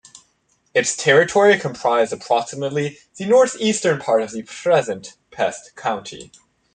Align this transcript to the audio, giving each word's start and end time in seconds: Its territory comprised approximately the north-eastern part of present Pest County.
Its 0.73 0.97
territory 0.97 1.59
comprised 1.59 2.11
approximately 2.11 2.97
the 3.17 3.25
north-eastern 3.27 3.99
part 3.99 4.23
of 4.23 4.33
present 4.47 5.15
Pest 5.29 5.75
County. 5.75 6.31